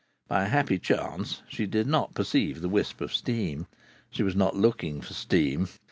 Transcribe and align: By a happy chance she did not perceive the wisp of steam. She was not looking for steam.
By 0.27 0.45
a 0.45 0.49
happy 0.49 0.79
chance 0.79 1.43
she 1.47 1.67
did 1.67 1.85
not 1.85 2.15
perceive 2.15 2.61
the 2.61 2.69
wisp 2.69 3.01
of 3.01 3.13
steam. 3.13 3.67
She 4.09 4.23
was 4.23 4.35
not 4.35 4.55
looking 4.55 4.99
for 4.99 5.13
steam. 5.13 5.67